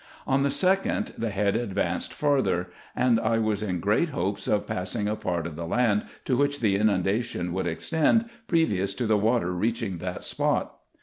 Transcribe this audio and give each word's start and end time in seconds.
On 0.25 0.41
the 0.41 0.49
2d 0.49 1.15
the 1.15 1.29
head 1.29 1.55
advanced 1.55 2.11
farther; 2.11 2.71
and 2.95 3.19
I 3.19 3.37
was 3.37 3.61
in 3.61 3.79
great 3.79 4.09
hopes 4.09 4.47
of 4.47 4.65
passing 4.65 5.07
a 5.07 5.15
part 5.15 5.45
of 5.45 5.55
the 5.55 5.67
land, 5.67 6.05
to 6.25 6.35
which 6.35 6.59
the 6.59 6.75
inundation 6.75 7.53
would 7.53 7.67
extend, 7.67 8.25
previous 8.47 8.95
to 8.95 9.05
the 9.05 9.15
water 9.15 9.51
reaching 9.51 9.99
that 9.99 10.23
spot. 10.23 10.73